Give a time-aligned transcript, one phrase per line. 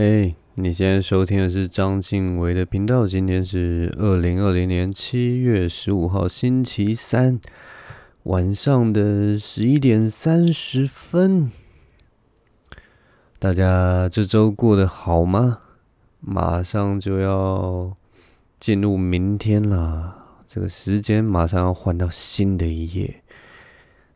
[0.00, 3.04] 嘿，你现在收听的是张晋唯的频道。
[3.04, 7.40] 今天是二零二零年七月十五号，星期三
[8.22, 11.50] 晚上的十一点三十分。
[13.40, 15.62] 大家这周过得好吗？
[16.20, 17.96] 马上就要
[18.60, 23.24] 进入明天了，这个时间马上要换到新的一页。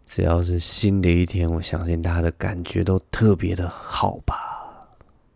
[0.06, 4.51] 只要是新的一天，我相信大家的感觉都特别的好吧。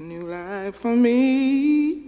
[0.00, 2.07] New life for me.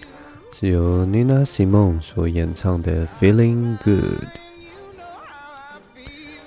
[0.61, 3.97] 是由 Nina Simone 所演唱的《Feeling Good》，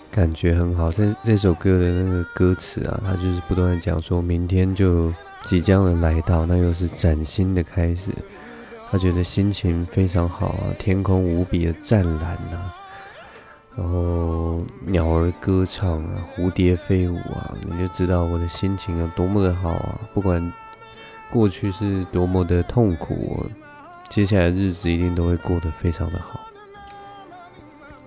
[0.09, 0.93] 感觉很好。
[0.93, 8.13] 这这首歌的那个歌词啊，它就是不断的讲说，明天就即将的来到，那又是崭新的开始。
[8.89, 12.71] 他觉得心情非常好啊，天空无比的湛蓝呐，
[13.77, 20.01] 然后鸟儿歌唱啊，蝴蝶飞舞啊，你就知道我的心情有多么的好啊。
[20.15, 20.53] 不管
[21.33, 23.45] 过去是多么的痛苦。
[24.09, 26.41] 接下来的日子一定都会过得非常的好。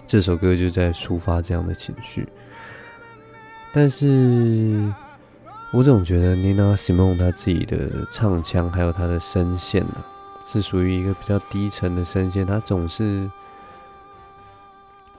[0.05, 2.27] 这首歌就在抒发这样的情绪，
[3.73, 4.93] 但是
[5.73, 10.05] 我总觉得 Nina Simone 她自己的唱腔还有她的声线呢，
[10.47, 12.45] 是属于一个比较低沉的声线。
[12.45, 13.29] 她总是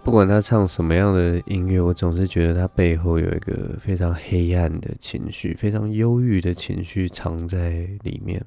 [0.03, 8.43] 不管他唱什么样的音乐，我总是觉得他背后有一个非常黑暗的情绪，非常忧郁的情绪藏在里面。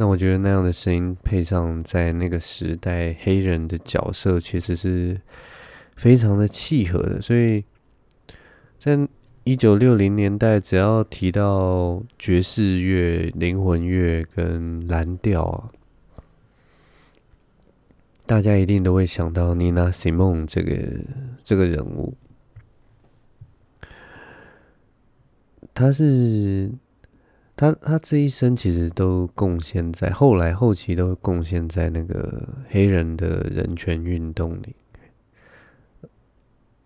[0.00, 5.20] 那我觉得那样的声音配上在那个时代黑人的角色，其实是
[5.96, 7.20] 非常的契合的。
[7.20, 7.64] 所以
[8.78, 9.08] 在
[9.42, 15.70] 一九六零年代，只要提到爵士乐、灵魂乐跟蓝调啊，
[18.24, 20.76] 大家一定都会想到 Nina Simone 这个
[21.42, 22.14] 这个人物。
[25.74, 26.70] 他是。
[27.60, 34.76] 他他这一生其实都贡献在后来后期都贡献在那个黑人的人权运动里，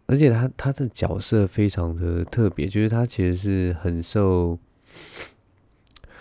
[0.06, 4.58] 而且他他的角色非常的特别，就是他其实是很受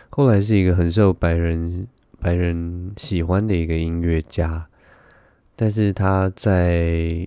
[0.10, 1.88] 后来是一个很受白人
[2.20, 4.68] 白人喜欢的一个音乐家，
[5.56, 7.26] 但是他在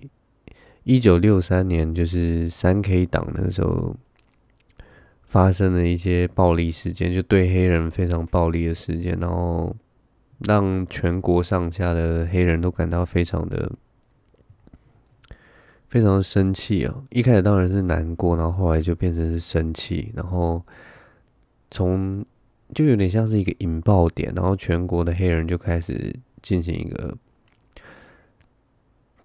[0.82, 3.96] 一九六三年就是三 K 党那个时候。
[5.34, 9.74] 发生了一些暴力事件，就对黑人非常暴力的事件，然后
[10.46, 13.72] 让全国上下的黑人都感到非常的、
[15.88, 17.02] 非常的生气啊！
[17.10, 20.62] 一开始当然是难过，然后后来就变成是生气，然后
[21.68, 22.24] 从
[22.72, 27.12] 就有点像是一个引爆点，然后全国的黑人就开始进行一个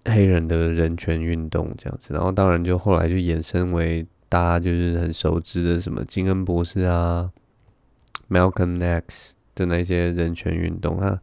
[0.06, 4.04] 黑人的人权运动这样子，然后当然就后来就衍生为。
[4.30, 7.30] 大家就是很熟知的什么金恩博士啊
[8.30, 11.20] ，Malcolm X 的那些人权运动，他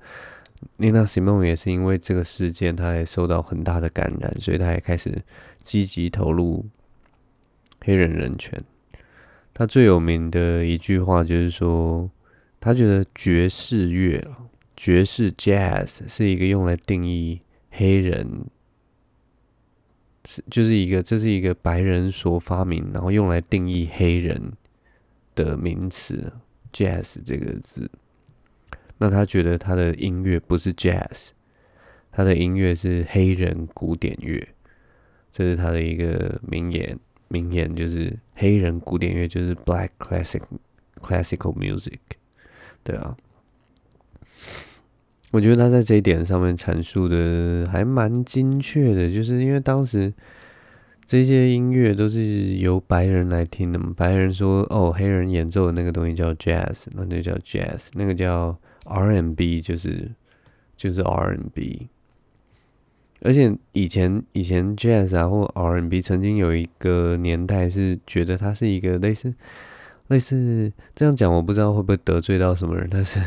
[0.77, 5.23] Nina Simone 也是因为这个事件，他也受到很大的感染，所以他也开始
[5.61, 6.65] 积极投入
[7.79, 8.61] 黑人人权。
[9.53, 12.11] 他最有名的一句话就是说，
[12.59, 14.21] 他觉得爵士乐、
[14.75, 17.39] 爵士 Jazz 是一个用来定义
[17.71, 18.47] 黑人，
[20.29, 24.51] 是就是一个这是一个白人所发明，然后用来定义黑人
[25.33, 26.33] 的名词
[26.73, 27.89] ，Jazz 这个字。
[28.97, 31.29] 那他觉得他的音乐不是 Jazz，
[32.11, 34.45] 他的音乐是黑人古典乐，
[35.31, 36.99] 这是他的一个名言。
[37.29, 40.41] 名言就是黑人古典乐就是 Black Classic
[40.99, 41.99] Classical Music，
[42.83, 43.15] 对啊。
[45.31, 50.13] 我觉得他在这一点上面阐述的还蛮精确的，就是因为当时
[51.05, 60.11] 这些音乐都是由白人来听的嘛，白人说哦，黑人演奏的那个东西叫 Jazz，那就叫 Jazz，那个叫 R&B，就是
[60.75, 61.87] 就是 R&B。
[63.21, 69.33] 而且以前以前 Jazz 啊或 R&B 曾经有一个年代是觉得它是一个类似
[70.07, 73.19] 类似这样讲，我不知道会不会得罪到什么人，但是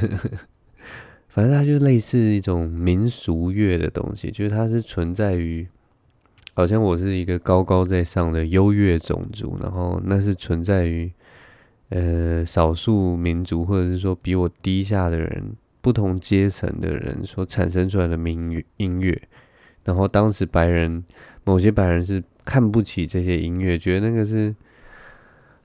[1.33, 5.67] 反正它就类似一种民俗乐的东西，就是它是存在于
[6.55, 11.11] 好像我是一个高高在上的优越种族，然后那是存在于
[11.91, 19.21] 呃少数民族或者是说比我低下的人不同阶层的人所产生出来的民音乐。
[19.85, 21.03] 然后当时白人，
[21.45, 24.55] 某些白人是看不起这些音乐，觉得那个是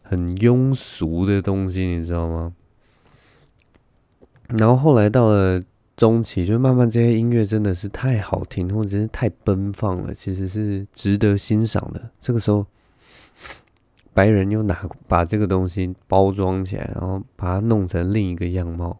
[0.03, 2.53] 很庸俗的东西，你知道吗？
[4.49, 5.61] 然后后来到了
[5.97, 12.09] 中期，就慢慢这些音乐真的是太好听，或者是太奔放了，其实是值得欣赏的。
[12.19, 12.65] 这个时候，
[14.13, 18.99] 白人又拿把这个东西包装起来，然后把它弄成另一个样貌，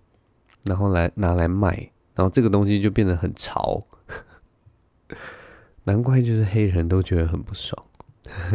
[0.63, 3.83] 然后来拿来卖，然后这个东西就变得很潮。
[5.83, 7.86] 难怪就是黑人都觉得很不爽。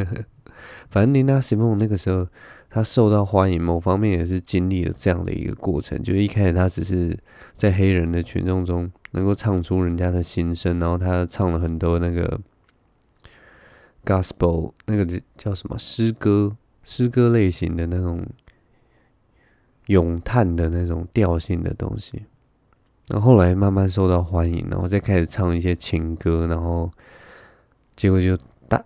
[0.90, 2.26] 反正 Nina Simone 那个时候，
[2.70, 6.02] 他受到欢迎，某方面也是经历了这样的一个过程。
[6.02, 7.18] 就一开始他只是
[7.54, 12.40] 在黑人的群众中能够唱出人家的心声，然后他唱了很多那个
[14.04, 18.24] gospel，那个叫什么诗歌，诗歌类型的那种
[19.88, 22.22] 咏叹的那种调性的东西。
[23.08, 26.90] 然后后来慢慢受到欢迎，然后再开始唱一些情歌，然后。
[27.96, 28.34] 结果就
[28.66, 28.82] 大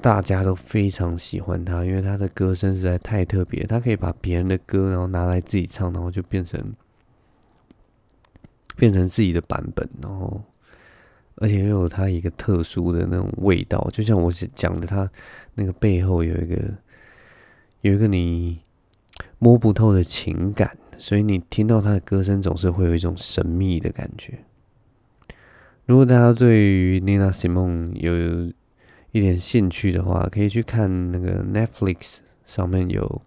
[0.00, 3.64] 大家都非常喜欢他，因为他的歌声实在太特别。
[3.64, 6.72] 他可以把别人的歌，然后拿来自己唱，然后就变成
[8.76, 10.40] 变成自己的版本，然后
[11.36, 13.88] 而且又有他一个特殊的那种味道。
[13.92, 15.10] 就像我讲的，他
[15.54, 16.56] 那个背后有一个
[17.80, 18.60] 有一个你
[19.38, 24.38] 摸不透的情感，所以你听到他的歌声总是会有一种神秘的感觉。
[25.86, 28.52] 如果大家对于 Nina Simone 有
[29.12, 33.22] 一点兴趣的话，可以去看那个 Netflix 上面有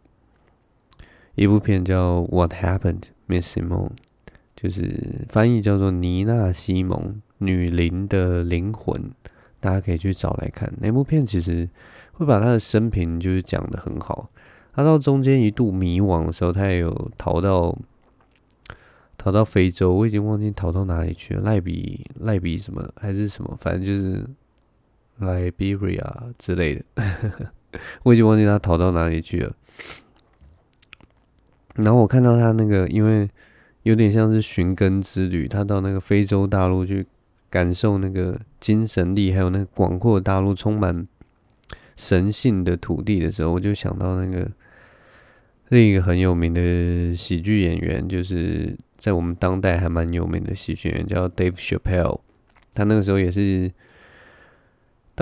[1.35, 3.89] 一部片叫《What Happened, Miss Simone》，
[4.55, 9.01] 就是翻译叫做《妮娜西蒙女灵的灵魂》，
[9.59, 10.71] 大家可以去找来看。
[10.79, 11.69] 那部片其实
[12.13, 14.29] 会把她的生平就是讲得很好。
[14.73, 17.77] 她到中间一度迷惘的时候，她也有逃到。
[19.23, 21.41] 逃到非洲，我已经忘记逃到哪里去了。
[21.41, 24.27] 赖比赖比什么还是什么，反正就是
[25.21, 26.83] Liberia 之类的，
[28.03, 29.55] 我已经忘记他逃到哪里去了。
[31.75, 33.29] 然后我看到他那个，因为
[33.83, 37.05] 有点像是寻根之旅，他到那个非洲大陆去
[37.49, 41.07] 感受那个精神力，还有那个广阔大陆充满
[41.95, 44.49] 神性的土地的时候，我就想到那个
[45.69, 48.77] 另一个很有名的喜剧演员，就是。
[49.01, 52.19] 在我们当代还蛮有名的喜剧演员叫 Dave Chappelle，
[52.75, 53.71] 他那个时候也是，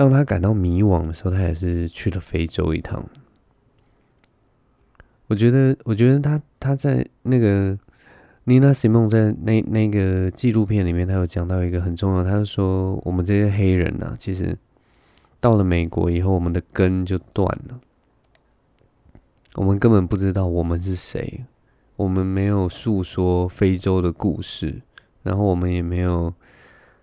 [0.00, 3.04] 当他感到迷惘的时候，他也是去了非洲一趟。
[5.26, 7.78] 我觉得，我觉得他他在那个
[8.46, 14.56] Nina Simone 在那那个纪录片里面，他有讲到一个很重要，他说我们这些黑人啊，其实
[15.38, 17.78] 到了美国以后，我们的根就断了，
[19.56, 21.44] 我们根本不知道我们是谁。
[21.96, 24.80] 我们没有诉说非洲的故事，
[25.22, 26.32] 然后我们也没有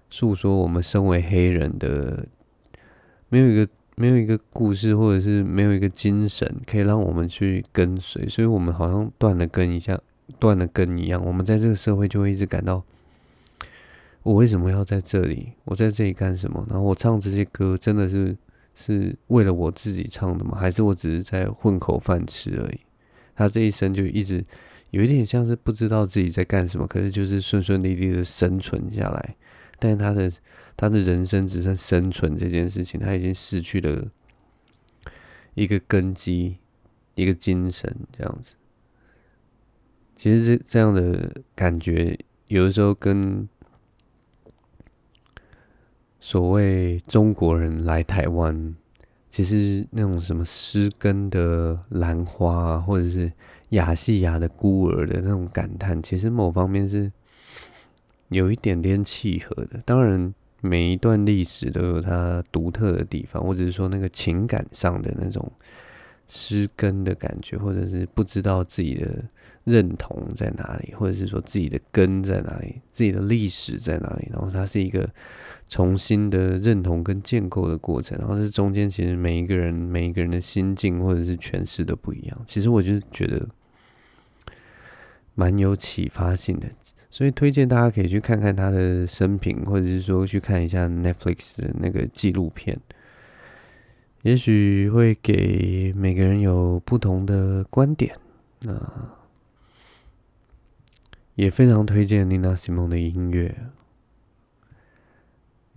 [0.09, 2.25] 诉说我们身为黑人的，
[3.29, 9.99] 没有一个没有一个故事，或者是没有一个精神可以让我们去跟随，所以我们好像断了根一下，
[10.39, 11.23] 断了根一样。
[11.25, 12.83] 我们在这个社会就会一直感到，
[14.23, 15.53] 我为什么要在这里？
[15.65, 16.65] 我在这里干什么？
[16.69, 18.35] 然后我唱这些歌真的是
[18.75, 20.57] 是为了我自己唱的吗？
[20.57, 22.79] 还是我只是在混口饭吃而已？
[23.35, 24.43] 他这一生就一直。
[24.91, 29.35] 有一点像是不知道自己在干什么，可是就是顺顺利利的生存下来。
[29.79, 30.31] 但是他的
[30.75, 34.07] 他的人生只剩生存这件事情，他已经失去了
[35.53, 36.57] 一个根基，
[37.15, 38.55] 一个精神这样子。
[40.15, 42.17] 其实这这样的感觉，
[42.47, 43.47] 有的时候跟
[46.19, 48.75] 所谓中国人来台湾，
[49.29, 53.31] 其实那种什么失根的兰花啊，或者是
[53.69, 57.11] 亚细亚的孤儿的那种感叹，其实某方面是
[58.29, 59.79] 有一点点契合的。
[59.85, 65.51] 当然，每一段历史都有它独特的地方，或者是说那个情感上的那种
[66.27, 69.23] 失根的感觉，或者是不知道自己的
[69.63, 75.09] 认同在哪里，或者是说自己的根在哪里，自己的历史在哪里，然后它是一个。
[75.69, 82.41] 重新的认同跟建构的过程，然后这中间其实每一个人每一个人的心境或者是诠释都不一样。
[82.47, 83.45] 其实我就觉得
[85.35, 86.69] 蛮有启发性的，
[87.09, 92.79] 所以推荐大家可以去看看他的生平，或者是说去看一下 Netflix 的那个纪录片，
[94.23, 98.15] 也许会给每个人有不同的观点。
[98.59, 98.73] 那
[101.35, 103.55] 也非常推荐 Nina Simon 的音乐。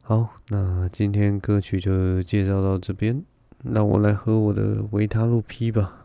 [0.03, 3.23] 好，那今天歌曲就介绍到这边，
[3.63, 6.00] 那我来喝我的维他露 P 吧。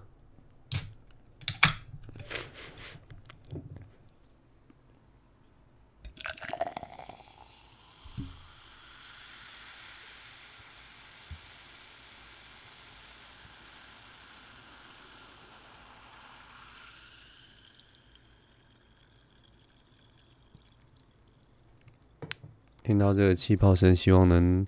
[22.96, 24.66] 听到这个气泡声，希望能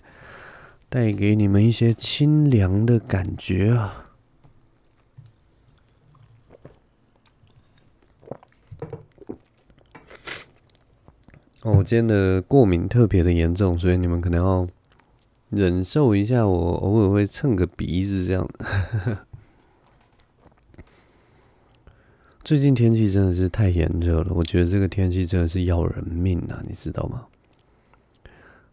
[0.90, 4.12] 带给你们一些清凉的感觉啊！
[11.64, 14.68] 哦，我今天的过敏特别的严重，所以你们可能要
[15.50, 18.46] 忍受一下，我偶尔会蹭个鼻子这样。
[22.44, 27.26] 最近天气真的是太炎热了，我觉得这个天气真的是要人命啊，你知道吗？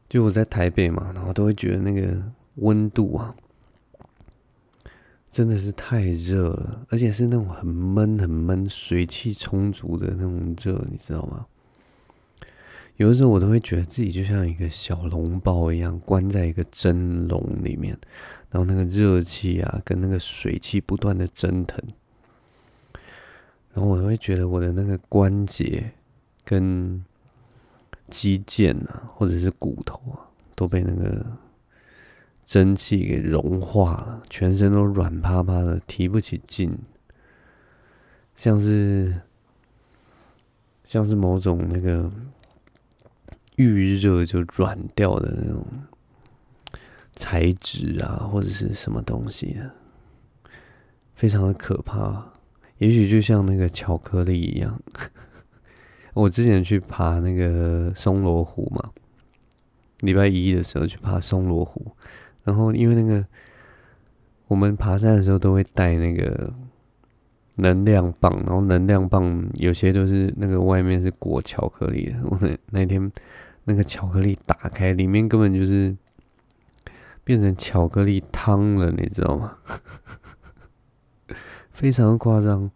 [0.08, 2.23] 就我在台北嘛，然后都会觉得那个
[2.56, 3.34] 温度啊，
[5.28, 11.46] 真的是太热了，而且是那种很闷、很闷、水汽充足的那种热，你知道吗？
[12.96, 17.99] 有的时候我都会觉得自己就像一个小笼包一样，关在一个蒸笼里面，
[18.50, 21.82] 然后那个热气啊，跟那个水汽不断的蒸腾，
[23.73, 25.90] 然后我都会觉得我的那个关节
[26.44, 27.04] 跟。
[28.11, 30.20] 肌腱啊，或者是骨头啊，
[30.54, 31.25] 都被那个
[32.44, 36.76] 蒸汽给融化了，全身都软趴趴的，提不起劲，
[38.37, 39.20] 像是
[40.84, 42.11] 像是某种那个
[43.56, 45.66] 遇热就软掉的那种
[47.16, 49.70] 材质啊，或者是什么东西的，
[51.14, 52.32] 非常的可怕。
[52.78, 54.78] 也许就像那个巧克力一样。
[56.14, 58.90] 我之前去爬那个松罗湖嘛，
[60.00, 61.94] 礼拜一的时候去爬松罗湖，
[62.44, 63.26] 然后因为那个
[64.47, 66.52] 我们爬山的时候都会带那个
[67.56, 72.16] 能量棒，然后能量棒有些都是那个外面是裹巧克力的。
[72.25, 73.11] 我那那天
[73.64, 75.97] 那个巧克力打开，里面根本就是
[77.25, 79.56] 变成巧克力汤了，你知道吗？
[81.73, 82.71] 非常夸张。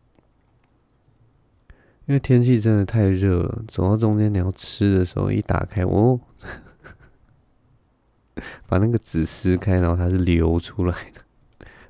[2.09, 6.19] 因为天气真的太热了，走到中间你要吃的时候，一打开，哦，
[8.67, 11.21] 把那个纸撕开，然后它是流出来的，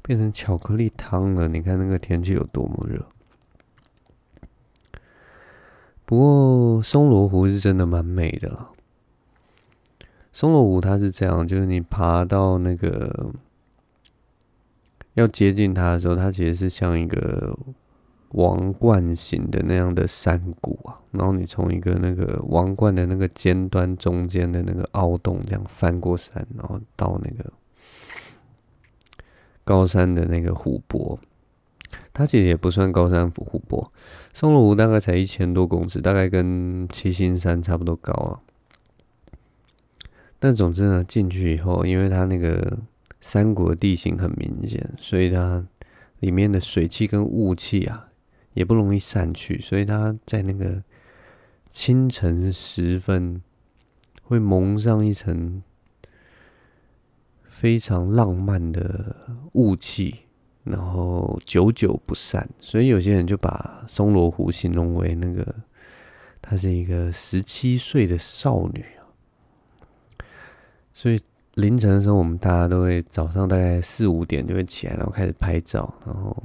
[0.03, 1.47] 变成巧克力汤了。
[1.47, 3.07] 你看那个天气有多么热。
[6.05, 8.71] 不过松罗湖是真的蛮美的了。
[10.33, 13.31] 松罗湖它是这样，就是你爬到那个
[15.15, 17.57] 要接近它的时候，它其实是像一个。
[18.33, 27.51] 王冠型的那样的山谷啊，然后你从一个那个王冠的那个尖端中间的那个凹洞这样翻过山，然后到那个
[29.65, 31.19] 高山的那个湖泊，
[32.13, 33.91] 它其实也不算高山湖湖泊，
[34.35, 38.41] 松罗湖大概才一千多公尺，大概跟七星山差不多高啊。
[40.39, 42.79] 但总之呢，进去以后，因为它那个
[43.23, 45.67] 山谷的地形很明显，所以它
[46.21, 48.08] 里面的水汽跟雾气啊。
[48.55, 50.83] 也不容易散去，所以它在那个
[51.71, 53.43] 清晨时分
[54.23, 55.63] 会蒙上一层
[57.49, 59.17] 非常浪漫的
[59.53, 60.15] 雾气，
[60.65, 65.55] 然后久久不散，所以有些人就把松罗湖形容为那个，
[66.41, 69.07] 她是一个十七岁的少女啊。
[70.93, 71.21] 所以
[71.55, 76.37] 凌晨的时候，我们大家都会早上大概四五点就会起来，然后开始拍照，然后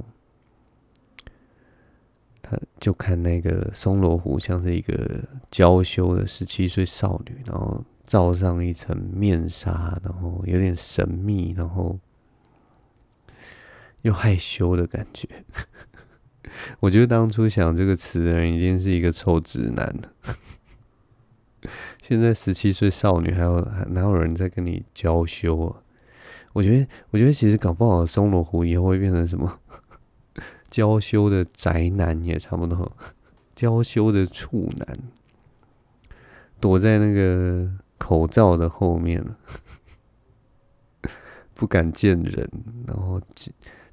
[2.44, 4.94] 他就看那个松罗湖像是一个
[5.50, 7.82] 娇羞的十七岁少女，然后。
[8.06, 11.98] 罩上一层面纱，然后有点神秘，然后
[14.02, 15.26] 又害羞的感觉。
[16.80, 19.98] 我觉得当初想这个词的人已经是一个臭直男。
[22.06, 25.80] 现在十七岁少女还有哪有人在跟你娇羞啊？
[26.52, 29.60] 我觉得，我觉得其实搞不好松罗湖以后会变成什么
[30.74, 32.90] 娇羞的宅男也差不多，
[33.54, 34.98] 娇羞的处男，
[36.58, 37.70] 躲在那个。
[37.96, 39.24] 口罩的后面，
[41.54, 42.50] 不敢见人，
[42.86, 43.18] 然后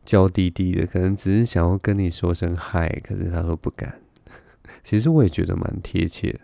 [0.04, 4.02] 娇滴滴的，可能只是想要跟你说声嗨，可是他说不敢。
[4.84, 6.42] 其实我也觉得蛮贴切。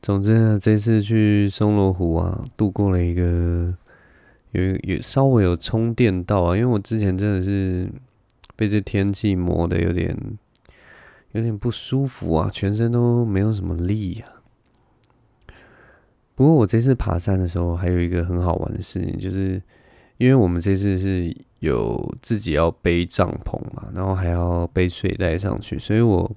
[0.00, 3.76] 总之呢，这次去松罗湖啊，度过了一个
[4.56, 7.88] 有有稍微有充电到啊，因为我之前真的是
[8.56, 10.16] 被这天气磨得有点
[11.32, 14.32] 有点不舒服啊，全身都没有什么力啊。
[16.34, 19.60] 不过我这次爬山的时候，还有一个很好玩的事情，就是
[20.18, 26.30] 因为我们这次是有自己要背帐篷嘛，然后还要背睡袋上去，所以我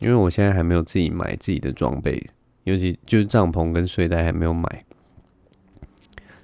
[0.00, 2.30] 因为我现在还没有自己买自己的装备，
[2.64, 4.84] 尤其就是帐篷跟睡袋还没有买，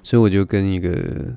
[0.07, 1.37] 所以我就跟一个，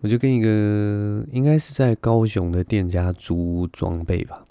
[0.00, 4.44] 我就跟一个应该是在高雄的店家租装备吧，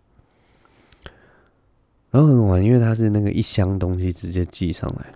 [2.11, 5.07] 然后很晚，因为他是那个一箱东西直接寄上来。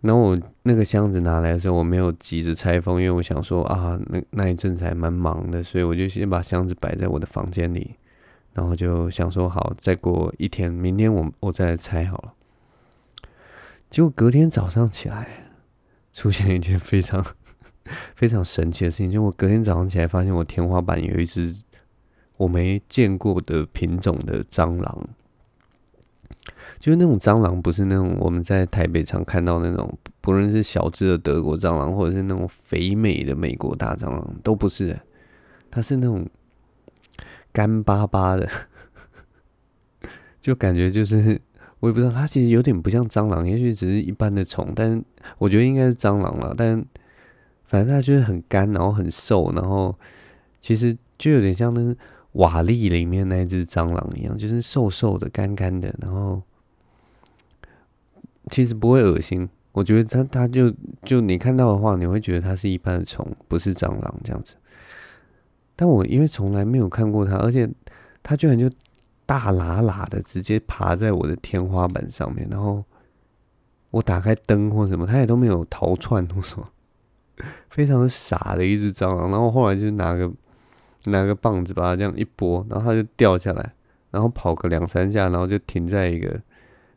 [0.00, 7.96] 然后我那个箱子拿来的时候，我没有急着拆封，因为我想说啊，那那一阵子还蛮忙的，所以我就先把箱子摆在我的房间里，
[8.54, 12.34] 然后就想说好，再过一天，明天我我再拆好了。
[13.90, 15.45] 结果隔天早上起来，
[16.16, 17.22] 出现一件非常
[18.16, 21.54] 非常神奇的事情，就我隔天早上起来发现我天花板有一只
[22.38, 25.08] 我没见过的品种的蟑螂。
[26.78, 34.98] 就是那种蟑螂，不是那种我们在台北常看到那种，不论是小只的德国蟑螂，或者是那种肥美的美国大蟑螂，都不是。
[35.70, 36.26] 它是那种
[37.52, 38.48] 干巴巴的，
[40.40, 41.38] 就感觉就是
[41.80, 45.02] 我也不知道，它其实有点不像蟑螂，也许只是一般的虫，但是
[45.38, 46.54] 我觉得应该是蟑螂了。
[46.56, 46.84] 但
[47.66, 49.94] 反正它就是很干，然后很瘦，然后
[50.60, 51.94] 其实就有点像那
[52.32, 56.42] 瓦砾里面那一只蟑螂一样，就是瘦瘦的、干干的，然后。
[58.48, 64.54] 其实不会恶心，我觉得它它就就你看到的话，你会觉得它是一般的虫，不是蟑螂这样子。
[65.74, 67.68] 但我因为从来没有看过它，而且
[68.22, 68.70] 它居然就
[69.26, 72.82] 大喇喇的直接爬在我的天花板上面，然后
[73.90, 76.70] 我打开灯或什么，它也都没有逃窜或什么，
[77.68, 79.30] 非常的傻的一只蟑螂。
[79.30, 80.32] 然后后来就拿个
[81.06, 83.74] 拿个棒子把它这样一拨，然后它就掉下来，
[84.10, 86.40] 然后跑个两三下，然后就停在一个。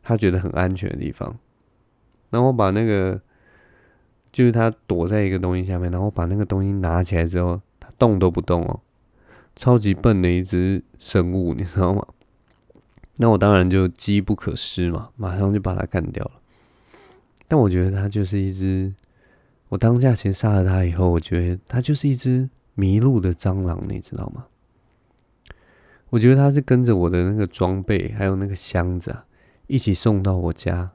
[0.02, 1.36] 他觉得很安全的地方，
[2.30, 3.20] 然后把那个，
[4.32, 8.80] 就是他躲在一个东西下面，然后把那个东西拿起来之后，他动都不动哦，
[9.56, 12.04] 超级笨的一只生物，你知道吗？
[13.22, 16.32] 那我当然就机不可失嘛，马上就把它干掉了。
[17.46, 18.94] 但我觉得它就是一只，
[19.68, 24.46] 我当下先杀了它以后，我觉得它就是一只迷路的蟑螂，你知道吗？
[26.08, 29.26] 我觉得它是跟着我的那个装备，还有那个箱子啊。
[29.66, 30.92] 一起送到我家，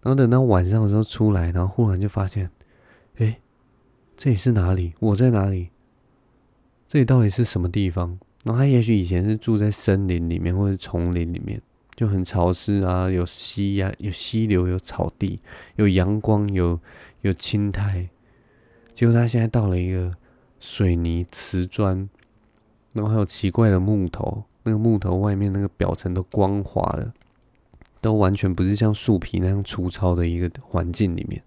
[0.00, 2.50] 然后等到晚上的时候出来，然后忽然就发现，
[3.18, 3.38] 哎，
[4.16, 4.94] 这里是哪里？
[4.98, 5.68] 我在哪里？
[6.88, 8.18] 这里到底是什么地方？
[8.44, 11.60] 然后他也许以前是住在森林里面或者丛林里面，
[11.94, 15.40] 就很潮湿啊，有溪呀、啊，有溪流，有草地，
[15.76, 16.78] 有阳光，有
[17.22, 18.08] 有青苔。
[18.92, 20.14] 结果他现在到了一个
[20.58, 22.08] 水泥瓷砖，
[22.92, 27.12] 然后还有奇怪的木头，那个木头外面那个表层都光滑的。
[28.02, 31.42] 都完全不是像树皮那样粗糙的一个环境里面，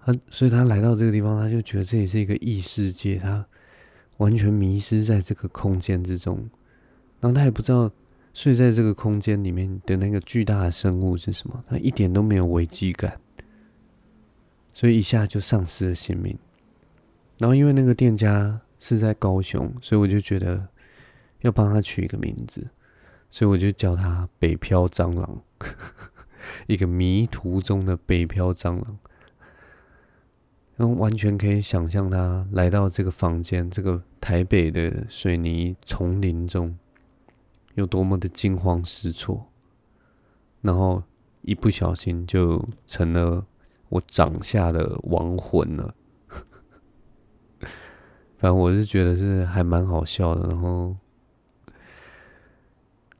[0.00, 3.46] 他所以他来到这个地方，他就觉得这也是一个异世界，他
[4.18, 6.48] 完全迷失在这个空间之中，
[7.20, 7.90] 然后他也不知道
[8.32, 13.18] 睡在这个空间里面的那个巨大的生物是什么，他一点都没有危机感，
[14.72, 16.38] 所以一下就丧失了性命。
[17.38, 20.68] 然后因为那个店家是在高雄，所以我就觉得
[21.40, 22.68] 要帮他取一个名字。
[23.30, 25.42] 所以我就叫他北漂蟑螂，
[26.66, 28.98] 一个迷途中的北漂蟑螂。
[30.78, 36.78] 然后完全可以想象他来到这个房间，这个台北的水泥丛林中，
[37.74, 39.46] 有多么的惊慌失措，
[40.62, 41.02] 然后
[41.42, 43.44] 一不小心就成了
[43.88, 45.92] 我掌下的亡魂了。
[48.38, 50.48] 反正我是觉得是还蛮好笑的。
[50.48, 50.94] 然后，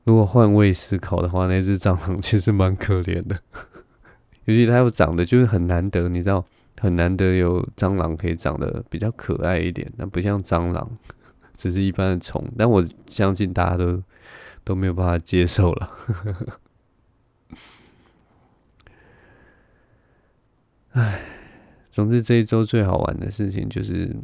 [0.05, 3.37] 如果换位思考的话，那只蟑螂其实蛮可怜的，
[4.45, 6.45] 尤其它又长得就是很难得，你知道。
[6.79, 10.89] 很难得有蟑螂可以长得比较可爱一点，但不像蟑螂，
[11.55, 12.43] 只是一般的虫。
[12.57, 14.01] 但我相信大家都
[14.63, 15.91] 都没有办法接受了。
[20.93, 21.21] 唉，
[21.91, 24.15] 总之这一周最好玩的事情就是，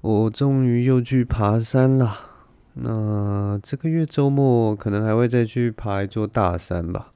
[0.00, 2.32] 我终于又去爬山了。
[2.74, 7.12] 那这个月周末可能还会再去爬一座大山吧。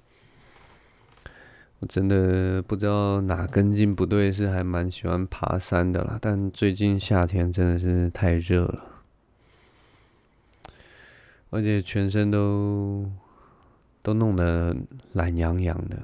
[1.81, 6.19] 我真的不知道哪根筋不对，是还蛮喜欢爬山的啦。
[6.21, 8.85] 但最近夏天真的是太热了，
[11.49, 13.11] 而且全身都
[14.03, 14.77] 都弄得
[15.15, 15.97] 懒洋洋的。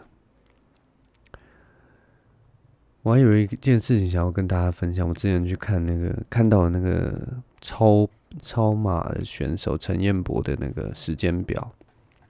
[3.03, 7.15] 我还有一件事情想要跟大家分享，我之前去看那个看到那个
[7.61, 8.09] 超
[8.41, 11.76] 超马的选手陈彦博的那个时间表。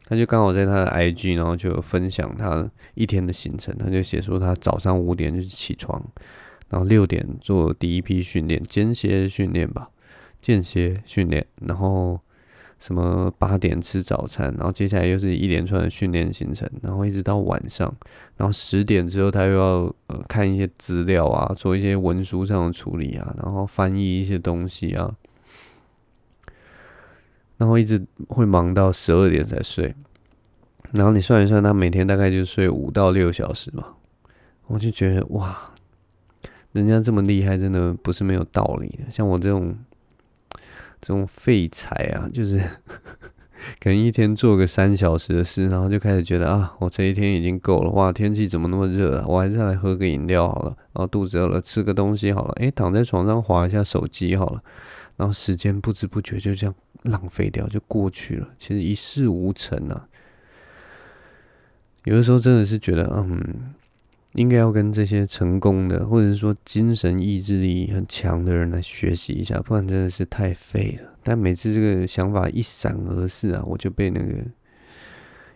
[0.08, 3.76] 他就刚好在他的 IG，然后就有分享他一天的行程。
[3.76, 6.00] 他就写说他早上五点就起床，
[6.70, 9.90] 然后六点做第一批训练，间歇训练吧，
[10.40, 11.44] 间歇训练。
[11.60, 12.20] 然后
[12.78, 17.92] 什么八点吃早餐，然后接下来又是一连串的训练行程，然后一直到晚上，
[18.36, 25.12] 然后十点之后他又要呃看一些资料啊，做一些文书上的处理啊，然后翻译一些东西啊。
[27.58, 29.94] 然后一直会忙到十二点才睡，
[30.92, 33.84] 然后你算一算，他每天大概就睡五到六小时嘛。
[34.66, 35.72] 我就觉得哇，
[36.72, 39.10] 人家这么厉害，真的不是没有道理的。
[39.10, 39.76] 像我这种
[41.00, 42.58] 这种废材啊，就是
[43.78, 47.90] 可能一天做个三小时的事，然后就开始觉得啊，我这一天已经够了。
[47.92, 49.24] 哇，天气怎么那么热啊？
[49.26, 50.76] 我还是来喝个饮料好了。
[50.92, 52.52] 然后肚子饿了，吃个东西好了。
[52.54, 54.62] 诶，躺在床上划一下手机好了。
[55.16, 56.74] 然后时间不知不觉就这样。
[57.02, 60.08] 浪费掉就过去了，其实一事无成啊。
[62.04, 63.74] 有的时候真的是觉得，嗯，
[64.34, 71.10] 应该要跟这些成功的，或者是说精神意志力很强的人来学习一下，不然真的是太废了。
[71.24, 74.34] 但每次这个想法一闪而逝啊，我就被那个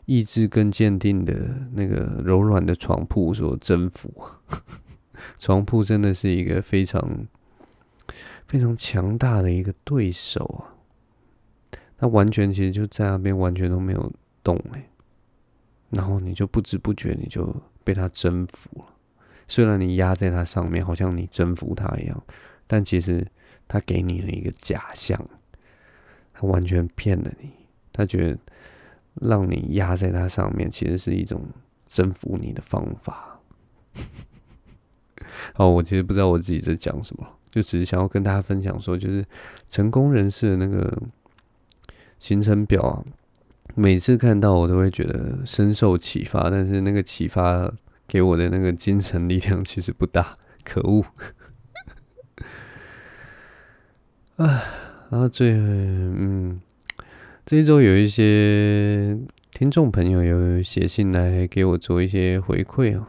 [0.07, 1.35] 意志更坚定的
[1.73, 4.13] 那个柔软的床铺所征服。
[5.39, 7.27] 床铺真的是一个非常
[8.49, 10.75] 非常强大的一个对手啊。
[12.01, 14.11] 他完全其实就在那边，完全都没有
[14.43, 14.89] 动哎，
[15.91, 18.87] 然后你就不知不觉你就被他征服了。
[19.47, 22.25] 虽然你压在他上面，好像你征服他一样，
[22.67, 23.27] 但其实
[23.69, 25.23] 他给你了一个假象，
[26.33, 27.51] 他完全骗了你。
[27.93, 28.39] 他觉得
[29.17, 31.47] 让你压在他上面，其实是一种
[31.85, 33.39] 征服你的方法。
[35.57, 39.23] 哦，我其实不知道我自己在讲什么，就只是想要跟大家分享说，就是
[39.69, 40.99] 成功人士的那个。
[42.21, 43.03] 行程表啊，
[43.75, 47.73] 每次看到我都会觉得深受启发，但是那个启发
[48.07, 51.03] 给我的那个精神力量其实不大，可恶！
[54.37, 54.63] 啊，
[55.11, 56.61] 然后最，嗯，
[57.47, 59.19] 这一周有一些
[59.51, 63.09] 听众朋友有写信来给我做一些回馈啊，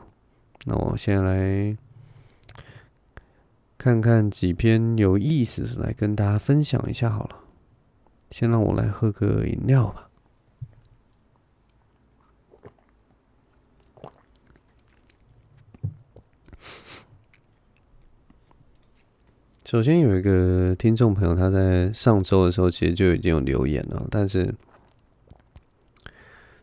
[0.66, 1.76] 那我先来
[3.78, 7.41] 看看几篇有意思来跟大家分享一下好了。
[8.32, 10.08] 先让我来喝个饮料吧。
[19.64, 24.54] 首先有一个听众朋友，他在上周的时候其实就已经有留言了，但是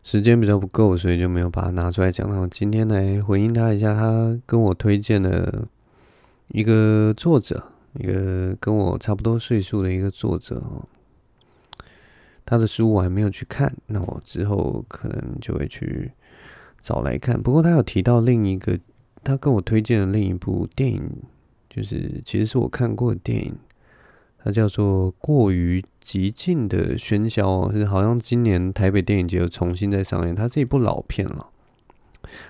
[0.03, 2.29] 时间比较不够，所以就没有把它拿出来讲。
[2.29, 5.67] 然后今天来回应他一下，他跟我推荐了
[6.49, 10.85] 一个作者，一个跟我差不多岁数的一个作者哦。
[12.49, 16.11] 他的书我还没有去看，那我之后可能就会去
[16.81, 17.39] 找来看。
[17.39, 18.75] 不过他有提到另一个，
[19.23, 21.11] 他跟我推荐的另一部电影，
[21.69, 23.55] 就是其实是我看过的电影，
[24.43, 30.33] 它叫做《过于寂静的喧嚣》，是好像今年台北电影节又重新在上映。
[30.33, 31.49] 它是一部老片了。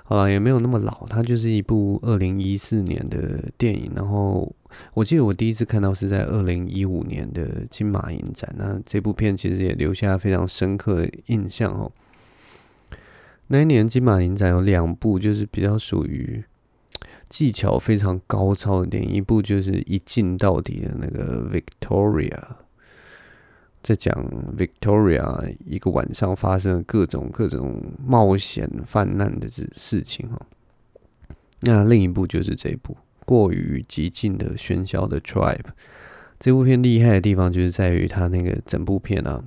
[0.03, 3.91] 好了，也没有那么老，它就是一部二零一四年的电影。
[3.95, 4.55] 然后
[4.93, 11.91] 我记得我第一次看到是在二零一五年的金马影展，那这部片其实也留下非常深刻的印象哦。
[13.47, 16.43] 那一年金马影展有两部，就是比较属于
[17.27, 22.39] 技巧非常高超的电影，一部就是一镜到底的那个 Victoria，
[23.81, 24.13] 在讲
[24.55, 30.39] Victoria 一个晚上发生的各种各种冒险犯难的事事情哈。
[31.61, 32.95] 那另一部就是这一部
[33.29, 35.69] 过于极尽的喧嚣的 Tribe。
[36.39, 39.43] 这部片厉害的地方就是在于它那个整部片啊，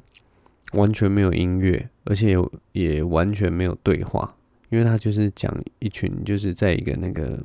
[0.75, 4.37] 完全没有音乐，而且有也完全没有对话，
[4.71, 7.43] 因为它就是讲一群就是在一个那个。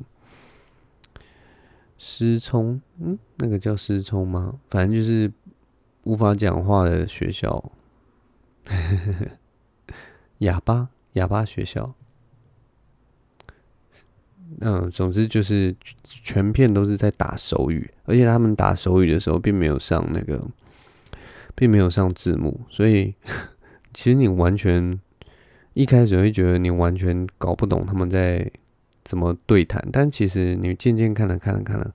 [2.00, 4.60] 失聪，嗯，那个叫失聪吗？
[4.68, 5.28] 反正就是
[6.04, 7.72] 无法讲话的学校，
[10.38, 11.92] 哑巴，哑巴学校。
[14.60, 20.42] 嗯，总之就是全片都是在打手语，而且他们打手语的时候并没有上那个，
[21.54, 23.14] 并没有上字幕，所以
[23.92, 24.98] 其实你完全
[25.74, 28.50] 一开始会觉得你完全搞不懂他们在。
[29.04, 29.82] 怎么对谈？
[29.90, 31.94] 但其实你渐渐看了看了看了，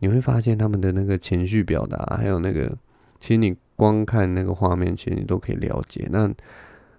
[0.00, 2.76] 你会发现他们的那个情绪表达，还有那个，
[3.18, 6.06] 其实你光看那个画面，其实你都可以了解。
[6.10, 6.30] 那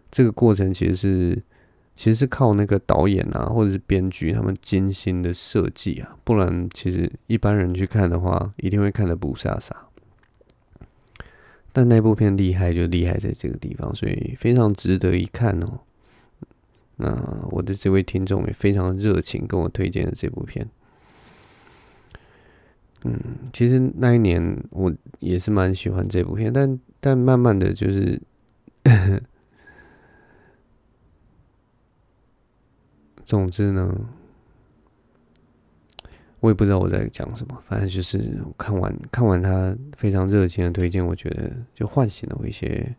[0.10, 1.44] 这个过程其实是，
[1.96, 9.72] 其实是靠那个导演啊，或者是编剧他们精心的设计啊，不然其实一般人去看的话，一定会看得不飒飒。
[11.74, 15.80] 但那部片厉害就厉害在这个地方，所以非常值得一看哦。
[16.98, 20.68] 那我的这位听众也非常热情，跟我推荐了这部片。
[23.04, 23.20] 嗯，
[23.54, 28.22] 其实那一年我也是蛮喜欢这部片，但但慢慢的就是，
[33.32, 33.96] 总之呢，
[36.42, 42.94] 我也不知道我在讲什么，反正就是看完看完他非常热情的推荐，我觉得就唤醒了我一些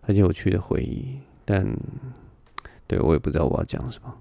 [0.00, 1.64] 很有趣的回忆，但。
[2.88, 4.14] 对，我也不知道我要讲什么。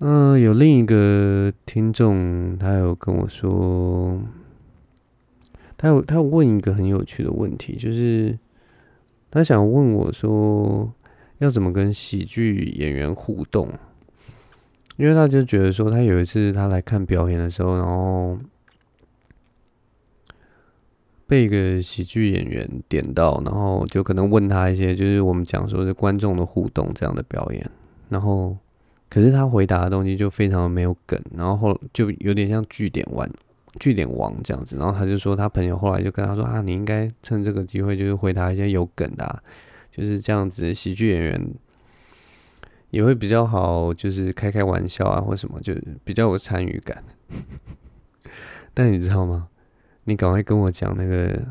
[0.00, 4.20] 嗯、有另一个听众，他有跟我说，
[5.76, 8.36] 他有他有问一个很有趣的问题，就是
[9.30, 10.92] 他想问我说，
[11.38, 13.68] 要怎么跟喜剧演员互动？
[14.96, 18.38] 因为他就觉得说，他有一次他来看表演的时候，然后。
[21.28, 27.70] 被一个喜剧演员点到，然后就可能问他一些，就是我们讲说是观众的互动这样的表演，
[28.08, 28.56] 然后
[29.10, 33.28] 可是他回答的东西就非常的没有梗，然后后就有点像据点王、
[33.78, 39.42] 据点王这样子，然后他就说他朋友后来就跟他说啊，你应该趁这个机会就是回答一些有梗的啊，
[39.98, 41.54] 就是这样子，喜剧演员
[42.90, 47.02] 也会比较好，就是开开玩笑啊或什么，就比较有参与感。
[48.72, 49.48] 但你知道吗？
[50.04, 51.48] 你赶快跟我讲那个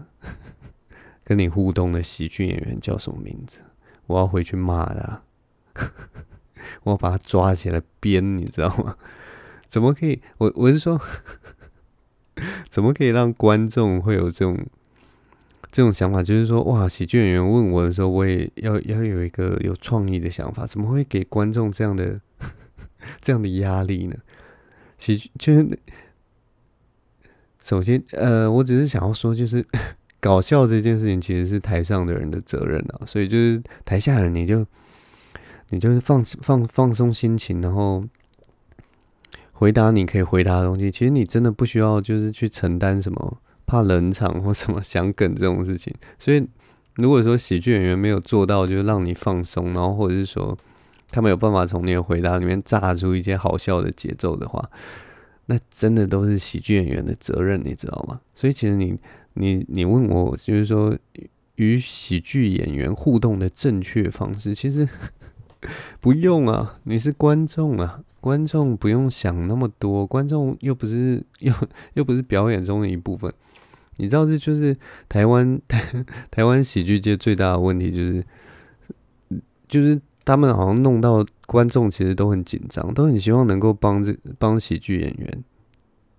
[1.26, 3.60] 跟你互动的喜剧演员叫什么名字？
[4.06, 5.24] 我要回去骂他，
[6.84, 8.96] 我要把他抓起来鞭，你知道吗？
[9.68, 10.22] 怎么可以？
[10.38, 10.98] 我我是说，
[12.70, 14.66] 怎么可以让观众会有这种
[15.78, 16.24] 这种想法？
[16.24, 20.66] 就是说，哇，喜剧演员问我的时候，我也要要有一个有创意的想法。
[20.66, 22.20] 怎么会给观众这样的
[23.22, 24.16] 这样的压力呢？
[24.98, 25.80] 喜剧就是。
[27.64, 29.64] 首先，呃，我只是想要说，就是
[30.20, 34.66] 搞笑这件事情其实是台上的人的责任啊，所以就是台下人，你就
[35.70, 38.04] 你就是放放放松心情，然后
[39.52, 40.90] 回答你可以回答的东西。
[40.90, 43.38] 其实你真的不需要就是去承担什么
[43.68, 45.94] 怕冷场或什么想梗这种事情。
[46.18, 46.44] 所以，
[46.96, 50.58] 如果说喜剧演员没有做到，就是让你放松，然后或者是说
[51.12, 54.68] 他没有办法从你的回答里面炸出一些好笑的节奏的话。
[55.50, 58.20] 那真的都是喜剧演员的责任，你知道吗？
[58.34, 58.98] 所以其实你
[59.36, 60.98] 你你问我，就是说
[61.56, 64.88] 与喜剧演员互动的正确方式，其实
[66.02, 66.80] 不用啊。
[66.84, 71.54] 你是观众啊，观众不用想那么多，观众又不是又
[71.94, 73.34] 又不是表演中的一部分。
[73.98, 74.76] 你知道这就是
[75.10, 78.24] 台湾 台台湾喜剧界最大的问题，就是
[79.68, 80.00] 就是。
[80.28, 85.44] 他们好像弄到观众其实都很紧张，都很希望能够帮这帮喜剧演员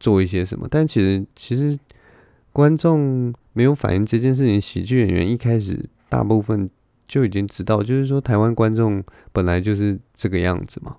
[0.01, 1.79] 做一些什么，但其实其实
[2.55, 6.71] 观众没有反应这件事情，喜剧演员一开始大部分
[7.07, 10.97] 就已经知道，就是说台湾观众本来就是这个样子嘛，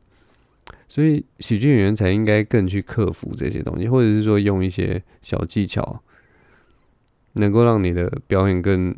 [0.88, 6.04] 所以喜剧演员才应该更去克服这些东西，或者是说用一些小技巧，
[7.40, 8.96] 能够让你的表演更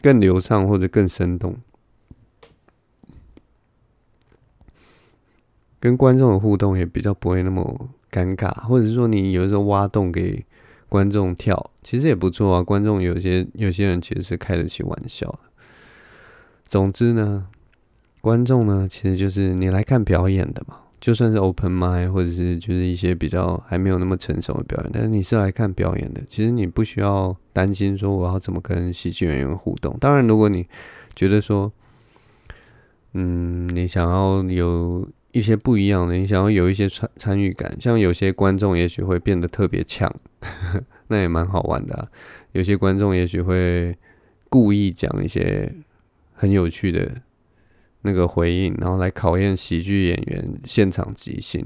[0.00, 1.56] 更流畅或者更生动。
[5.80, 10.44] 跟观众的互动也比较不会那么尴尬，或者是说你有时候挖洞给
[10.88, 12.62] 观众跳，其实也不错啊。
[12.62, 15.38] 观众有些有些人其实是开得起玩笑的。
[16.64, 17.48] 总之呢，
[18.20, 29.96] 观众呢其实就是你来看表演的嘛，就算是 open mic 或者是就是一些比较还没有那么成熟的表演，但是你是来看表演的，其实你不需要担心说我要怎么跟喜剧演员互动。
[29.98, 30.64] 当然，如果你
[31.16, 31.72] 觉得说，
[33.14, 40.08] 嗯，你想要有一些不一样的，你想要有一些参参与感，像有些观众也许会变得特别呛，
[41.08, 42.08] 那也蛮好玩的。
[42.52, 43.92] 有些观众也许会
[44.48, 45.74] 故意讲一些
[46.32, 47.10] 很有趣的。
[48.02, 51.64] 那个回应，然后来考验喜剧演员现场即兴。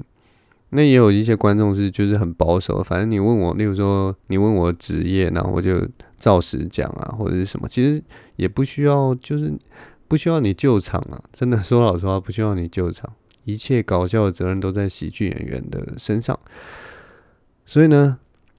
[0.70, 5.86] 那也有一些观众是就是很保守，反正你问我，例如说你问我职业，然后我就
[6.18, 8.02] 照实讲啊，或者是什么，其实
[8.34, 9.52] 也不需要，就是
[10.08, 11.22] 不需要你救场啊。
[11.32, 13.10] 真的说老实话，不需要你救场，
[13.44, 16.38] 一切搞笑的责任都在喜剧演员的身上。
[17.64, 18.18] 所以呢，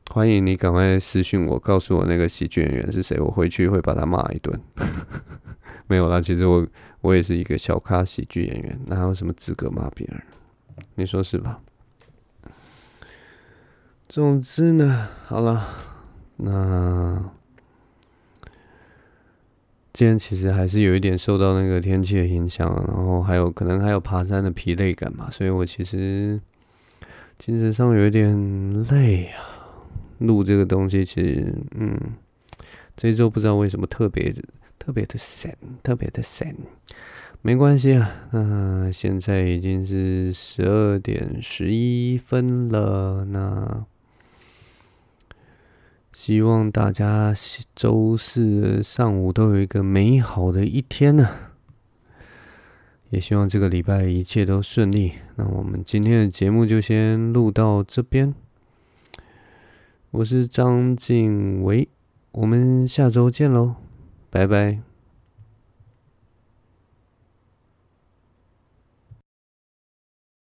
[0.09, 4.57] 欢迎你赶快私信我，告诉我那个喜剧演员是谁，我回去会把他骂一顿。
[5.87, 6.67] 没有啦，其实我
[7.01, 10.21] 我也是一个小咖喜剧演员，哪有什么资格骂别人？
[10.95, 11.61] 你说是吧？
[14.07, 15.67] 总之呢，好了，
[16.37, 17.31] 那
[19.93, 26.39] 今天其实还是有一点受到那个天气的影响，然后还有可能还有爬山的疲累感嘛，所以我其实
[27.37, 29.43] 精神上有一点累啊。
[30.19, 31.95] 录这个东西其实，嗯，
[32.95, 34.33] 这周不知道为什么特别。
[34.87, 36.55] 特别的神，特别的神，
[37.41, 38.09] 没关系啊。
[38.31, 43.25] 那现在已经是十二点十一分了。
[43.25, 43.85] 那
[46.13, 47.33] 希望大家
[47.75, 51.31] 周四上午都有一个美好的一天呢、
[53.09, 55.15] 也希望这个礼拜一切都顺利。
[55.35, 58.33] 那我们今天的节目就先录到这边。
[60.11, 61.89] 我是张静唯，
[62.31, 63.75] 我们下周见喽。
[64.29, 64.96] 拜拜。